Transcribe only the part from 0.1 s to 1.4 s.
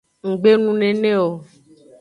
Nggbe nu nene o.